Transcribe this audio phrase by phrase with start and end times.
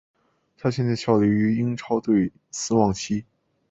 [0.57, 3.23] 他现在效力于英超球队斯旺西。